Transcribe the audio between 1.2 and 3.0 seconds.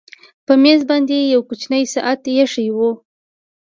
یو کوچنی ساعت ایښی و